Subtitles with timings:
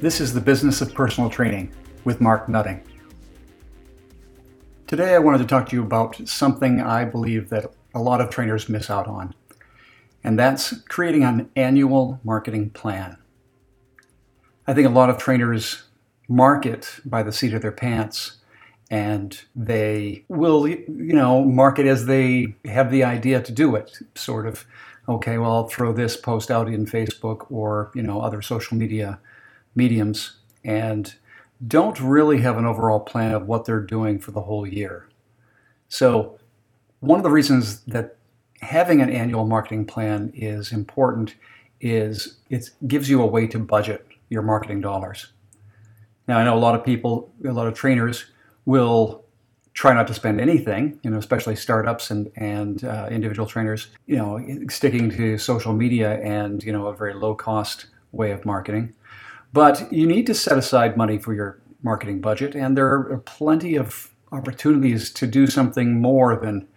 [0.00, 1.72] This is the Business of Personal Training
[2.04, 2.84] with Mark Nutting.
[4.86, 8.30] Today, I wanted to talk to you about something I believe that a lot of
[8.30, 9.34] trainers miss out on,
[10.22, 13.16] and that's creating an annual marketing plan.
[14.68, 15.82] I think a lot of trainers
[16.28, 18.36] market by the seat of their pants
[18.90, 24.46] and they will you know market as they have the idea to do it sort
[24.46, 24.64] of
[25.08, 29.18] okay well i'll throw this post out in facebook or you know other social media
[29.78, 31.14] mediums and
[31.66, 35.08] don't really have an overall plan of what they're doing for the whole year.
[35.88, 36.38] So,
[37.00, 38.16] one of the reasons that
[38.60, 41.34] having an annual marketing plan is important
[41.80, 45.28] is it gives you a way to budget your marketing dollars.
[46.26, 48.26] Now, I know a lot of people, a lot of trainers
[48.66, 49.24] will
[49.72, 54.16] try not to spend anything, you know, especially startups and, and uh, individual trainers, you
[54.16, 58.92] know, sticking to social media and, you know, a very low cost way of marketing.
[59.52, 63.76] But you need to set aside money for your marketing budget, and there are plenty
[63.76, 66.68] of opportunities to do something more than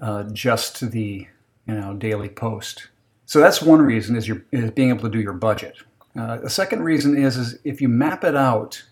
[0.00, 1.26] uh, just the
[1.66, 2.88] you know daily post.
[3.26, 5.76] So that's one reason is, your, is being able to do your budget.
[6.18, 8.82] Uh, the second reason is, is if you map it out,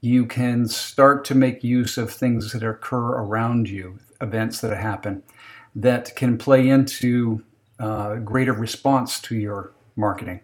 [0.00, 5.22] you can start to make use of things that occur around you, events that happen,
[5.74, 7.42] that can play into
[7.78, 10.40] uh, greater response to your marketing.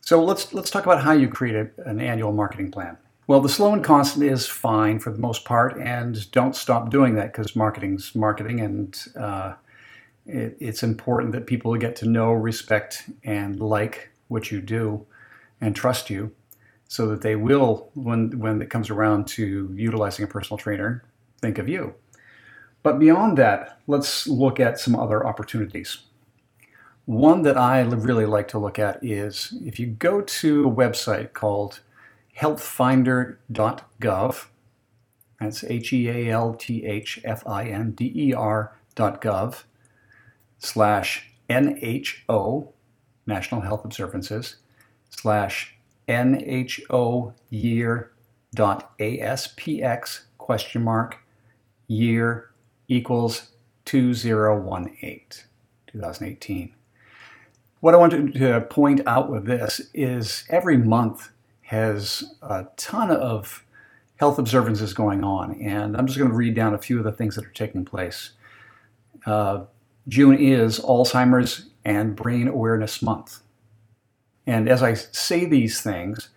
[0.00, 2.96] So let's let's talk about how you create a, an annual marketing plan.
[3.26, 7.14] Well, the slow and constant is fine for the most part, and don't stop doing
[7.16, 9.54] that because marketing's marketing, and uh,
[10.24, 15.06] it, it's important that people get to know, respect, and like what you do,
[15.60, 16.32] and trust you,
[16.86, 21.04] so that they will, when when it comes around to utilizing a personal trainer,
[21.42, 21.94] think of you.
[22.82, 25.98] But beyond that, let's look at some other opportunities.
[27.08, 31.32] One that I really like to look at is if you go to a website
[31.32, 31.80] called
[32.38, 34.46] healthfinder.gov,
[35.40, 39.62] that's H E A L T H F I N D E R.gov
[40.58, 42.72] slash NHO,
[43.24, 44.56] National Health Observances,
[45.08, 45.76] slash
[46.08, 48.12] NHO year
[48.54, 51.16] dot ASPX question mark
[51.86, 52.50] year
[52.86, 53.52] equals
[53.86, 55.26] 2018,
[55.86, 56.74] 2018.
[57.80, 61.30] What I wanted to point out with this is every month
[61.62, 63.64] has a ton of
[64.16, 67.12] health observances going on, and I'm just going to read down a few of the
[67.12, 68.32] things that are taking place.
[69.24, 69.66] Uh,
[70.08, 73.42] June is Alzheimer's and Brain Awareness Month.
[74.44, 76.30] And as I say these things,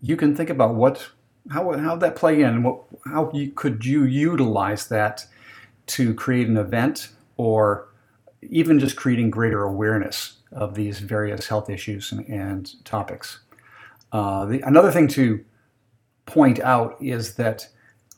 [0.00, 1.10] you can think about what
[1.50, 5.26] how how that play in, what how you, could you utilize that
[5.86, 7.87] to create an event or
[8.42, 13.40] even just creating greater awareness of these various health issues and, and topics.
[14.12, 15.44] Uh, the, another thing to
[16.26, 17.68] point out is that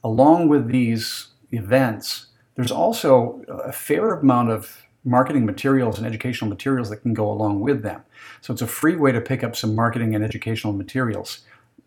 [0.05, 6.91] along with these events, there's also a fair amount of marketing materials and educational materials
[6.91, 8.03] that can go along with them.
[8.41, 11.41] So it's a free way to pick up some marketing and educational materials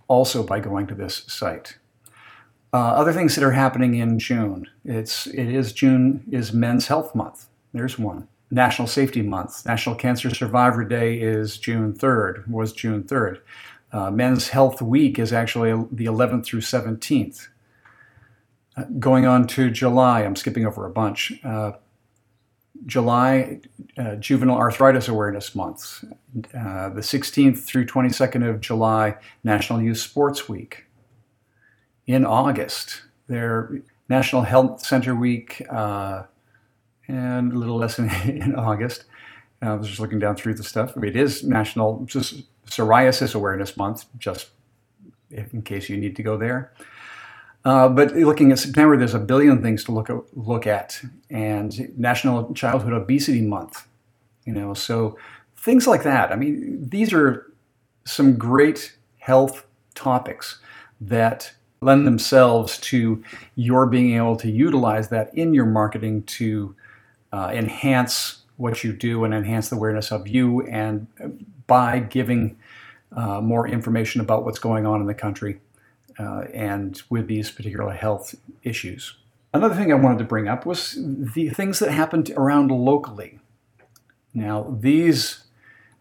[0.07, 1.77] also by going to this site.
[2.73, 4.67] Uh, other things that are happening in June.
[4.83, 7.45] It's it is June is Men's Health Month.
[7.73, 8.27] There's one.
[8.51, 9.65] National Safety Month.
[9.65, 13.39] National Cancer Survivor Day is June 3rd, was June 3rd.
[13.91, 17.47] Uh, Men's Health Week is actually the 11th through 17th.
[18.75, 21.33] Uh, going on to July, I'm skipping over a bunch.
[21.43, 21.73] Uh,
[22.85, 23.61] July,
[23.97, 26.03] uh, Juvenile Arthritis Awareness Month.
[26.53, 30.85] Uh, the 16th through 22nd of July, National Youth Sports Week.
[32.05, 36.23] In August, their National Health Center Week, uh,
[37.07, 39.05] and a little less in, in August.
[39.61, 40.95] Uh, I was just looking down through the stuff.
[40.97, 44.49] It is National just Psoriasis Awareness Month, just
[45.31, 46.73] in case you need to go there.
[47.65, 51.97] Uh, but looking at September, there's a billion things to look at, look at, and
[51.97, 53.87] National Childhood Obesity Month.
[54.45, 55.17] You know, so
[55.55, 56.31] things like that.
[56.31, 57.53] I mean, these are
[58.03, 59.65] some great health
[59.95, 60.59] topics
[60.99, 63.23] that lend themselves to
[63.55, 66.75] your being able to utilize that in your marketing to
[67.33, 71.07] uh, enhance what you do and enhance the awareness of you, and
[71.67, 72.57] by giving
[73.11, 75.59] uh, more information about what's going on in the country
[76.19, 79.17] uh, and with these particular health issues.
[79.53, 83.39] Another thing I wanted to bring up was the things that happened around locally.
[84.33, 85.43] Now, these,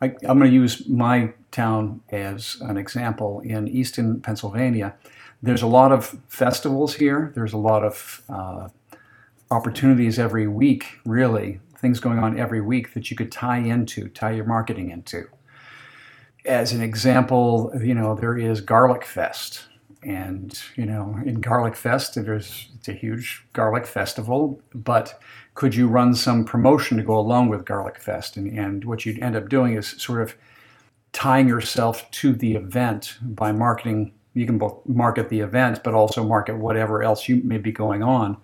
[0.00, 3.40] I, am going to use my town as an example.
[3.40, 4.94] In Easton, Pennsylvania,
[5.43, 7.32] there's a lot of festivals here.
[7.34, 8.69] There's a lot of uh,
[9.52, 14.32] opportunities every week, really, things going on every week that you could tie into, tie
[14.32, 15.28] your marketing into.
[16.44, 19.66] as an example, you know, there is Garlic Fest.
[20.02, 25.20] And, you know, in Garlic Fest, there's it's a huge garlic festival, but
[25.55, 28.37] could you run some promotion to go along with Garlic Fest?
[28.37, 30.34] And, and what you'd end up doing is sort of
[31.12, 34.12] tying yourself to the event by marketing.
[34.34, 38.02] You can both market the event, but also market whatever else you may be going
[38.02, 38.38] on.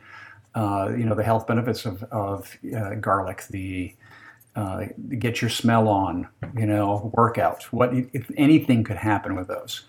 [0.54, 3.94] Uh, you know, the health benefits of, of uh, garlic, the
[4.56, 4.86] uh,
[5.18, 7.62] get your smell on, you know, workout.
[7.72, 9.84] What if anything could happen with those?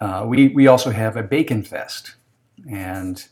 [0.00, 2.16] Uh, we we also have a bacon fest,
[2.70, 3.26] and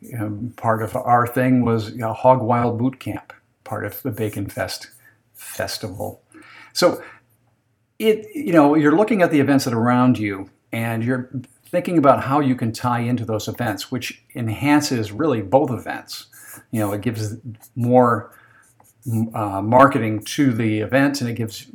[0.00, 3.32] you know, part of our thing was you know, Hog Wild Boot Camp,
[3.64, 4.90] part of the Bacon Fest
[5.32, 6.22] festival.
[6.72, 7.02] So
[7.98, 11.30] it you know you're looking at the events that are around you, and you're
[11.70, 16.26] thinking about how you can tie into those events, which enhances really both events.
[16.72, 17.36] You know, it gives
[17.76, 18.34] more
[19.34, 21.66] uh, marketing to the event, and it gives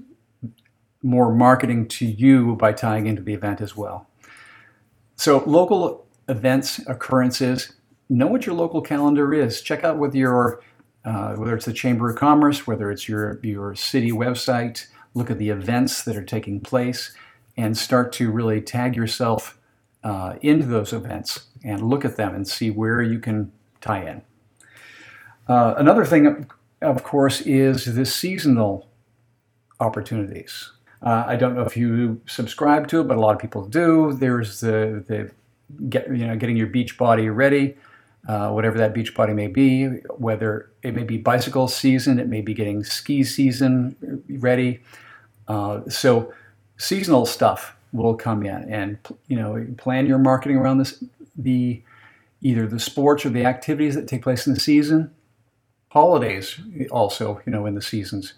[1.02, 4.08] more marketing to you by tying into the event as well.
[5.16, 7.74] So, local events, occurrences,
[8.10, 9.62] know what your local calendar is.
[9.62, 10.62] Check out with your
[11.06, 14.88] uh, whether it's the Chamber of Commerce, whether it's your your city website.
[15.14, 17.16] Look at the events that are taking place,
[17.56, 19.58] and start to really tag yourself
[20.06, 24.22] uh, into those events and look at them and see where you can tie in.
[25.48, 26.48] Uh, another thing,
[26.82, 28.88] of course, is the seasonal
[29.80, 30.72] opportunities.
[31.02, 34.14] Uh, I don't know if you subscribe to it, but a lot of people do.
[34.14, 35.32] There's the, the
[35.90, 37.76] get, you know, getting your beach body ready,
[38.28, 39.88] uh, whatever that beach body may be,
[40.18, 44.82] whether it may be bicycle season, it may be getting ski season ready.
[45.48, 46.32] Uh, so
[46.78, 48.72] seasonal stuff will come in.
[48.72, 48.98] And
[49.28, 51.04] you know plan your marketing around this
[51.36, 51.82] the
[52.42, 55.12] either the sports or the activities that take place in the season.
[55.90, 56.60] Holidays
[56.92, 58.34] also you know in the seasons.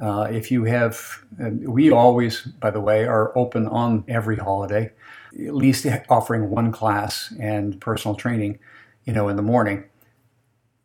[0.00, 1.24] Uh, if you have
[1.60, 4.90] we always by the way are open on every holiday
[5.46, 8.58] at least offering one class and personal training
[9.04, 9.84] you know in the morning.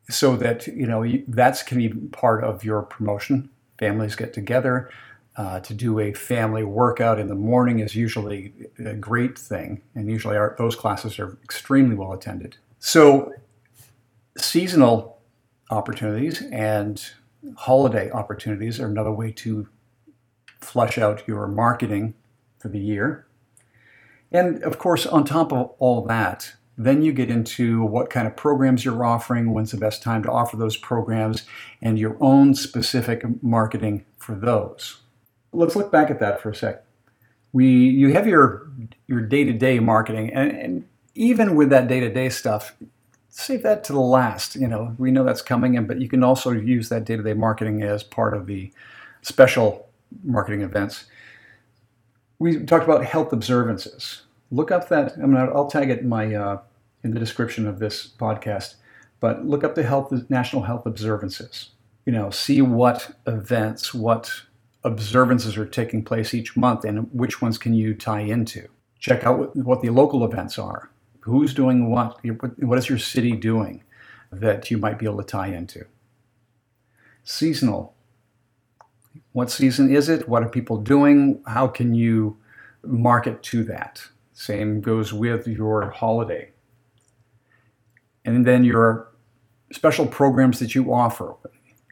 [0.10, 3.50] So that you know that's can be part of your promotion.
[3.78, 4.90] Families get together
[5.38, 10.10] uh, to do a family workout in the morning is usually a great thing, and
[10.10, 12.58] usually our, those classes are extremely well attended.
[12.80, 13.34] So,
[14.38, 15.20] seasonal
[15.70, 17.04] opportunities and
[17.58, 19.68] holiday opportunities are another way to
[20.62, 22.14] flush out your marketing
[22.60, 23.28] for the year.
[24.32, 28.36] And of course, on top of all that, then you get into what kind of
[28.36, 31.44] programs you're offering, when's the best time to offer those programs,
[31.82, 35.02] and your own specific marketing for those.
[35.56, 36.84] Let's look back at that for a sec.
[37.54, 38.68] We, you have your
[39.08, 40.86] your day-to-day marketing, and, and
[41.16, 42.76] even with that day-to-day stuff,
[43.30, 44.56] save that to the last.
[44.56, 47.82] You know, we know that's coming in, but you can also use that day-to-day marketing
[47.84, 48.72] as part of the
[49.22, 49.88] special
[50.24, 51.06] marketing events.
[52.40, 54.24] We talked about health observances.
[54.52, 55.14] Look up that.
[55.14, 56.60] I mean, I'll tag it in my uh,
[57.04, 58.76] in the description of this podcast.
[59.22, 61.70] But look up the health national health observances.
[62.06, 64.30] You know, see what events, what
[64.86, 68.70] observances are taking place each month, and which ones can you tie into.
[69.00, 70.90] Check out what the local events are
[71.26, 72.20] who's doing what?
[72.60, 73.84] What is your city doing
[74.32, 75.86] that you might be able to tie into?
[77.24, 77.96] Seasonal.
[79.32, 80.30] What season is it?
[80.30, 81.42] What are people doing?
[81.48, 82.38] How can you
[82.84, 84.04] market to that?
[84.34, 86.52] Same goes with your holiday.
[88.24, 89.12] And then your
[89.72, 91.36] special programs that you offer.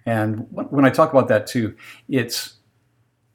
[0.05, 1.75] And when I talk about that too,
[2.07, 2.53] it's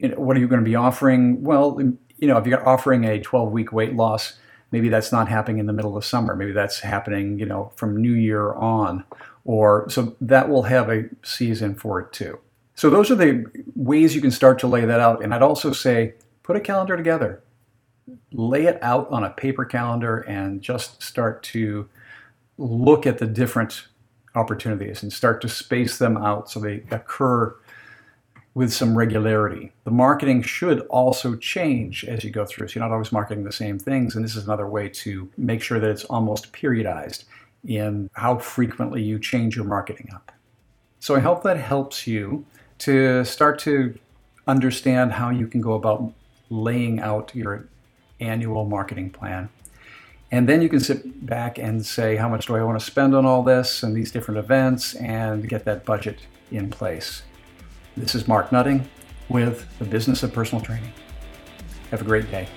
[0.07, 1.43] know, what are you going to be offering?
[1.43, 4.39] Well, you know, if you're offering a 12 week weight loss,
[4.71, 6.35] maybe that's not happening in the middle of summer.
[6.35, 9.03] Maybe that's happening you know from new year on.
[9.45, 12.39] Or so that will have a season for it too.
[12.75, 15.23] So those are the ways you can start to lay that out.
[15.23, 16.13] And i'd also say
[16.43, 17.43] put a calendar together.
[18.31, 21.89] Lay it out on a paper calendar and just start to
[22.57, 23.87] look at the different
[24.35, 27.55] opportunities and start to space them out so they occur
[28.53, 29.71] with some regularity.
[29.83, 32.67] The marketing should also change as you go through.
[32.67, 34.15] So you're not always marketing the same things.
[34.15, 37.25] And this is another way to make sure that it's almost periodized
[37.67, 40.31] in how frequently you change your marketing up.
[40.99, 42.45] So I hope that helps you
[42.79, 43.97] to start to
[44.47, 46.11] understand how you can go about
[46.49, 47.67] laying out your
[48.19, 49.49] annual marketing plan.
[50.31, 53.15] And then you can sit back and say, how much do I want to spend
[53.15, 56.19] on all this and these different events and get that budget
[56.51, 57.23] in place.
[57.97, 58.87] This is Mark Nutting
[59.29, 60.93] with the Business of Personal Training.
[61.91, 62.47] Have a great day.